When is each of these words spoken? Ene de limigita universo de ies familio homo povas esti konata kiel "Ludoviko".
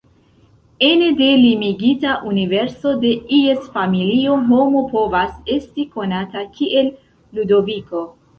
Ene 0.85 1.09
de 1.17 1.25
limigita 1.41 2.13
universo 2.31 2.93
de 3.03 3.11
ies 3.41 3.67
familio 3.75 4.39
homo 4.55 4.83
povas 4.95 5.37
esti 5.59 5.87
konata 5.99 6.45
kiel 6.59 6.91
"Ludoviko". 7.39 8.05